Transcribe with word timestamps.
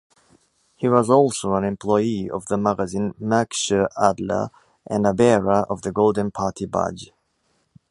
He 0.77 0.89
was 0.89 1.11
also 1.11 1.53
an 1.53 1.63
employee 1.63 2.27
of 2.27 2.47
the 2.47 2.57
magazine 2.57 3.13
"Märkischer 3.21 3.87
Adler" 4.01 4.49
and 4.89 5.05
a 5.05 5.13
bearer 5.13 5.61
of 5.69 5.83
the 5.83 5.91
Golden 5.91 6.31
Party 6.31 6.65
Badge. 6.65 7.11